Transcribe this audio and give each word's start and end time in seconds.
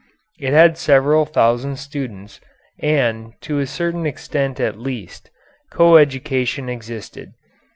It 0.39 0.51
had 0.51 0.79
several 0.79 1.27
thousand 1.27 1.77
students, 1.77 2.41
and, 2.79 3.33
to 3.41 3.59
a 3.59 3.67
certain 3.67 4.07
extent 4.07 4.59
at 4.59 4.79
least, 4.79 5.29
co 5.71 5.97
education 5.97 6.69
existed. 6.69 7.33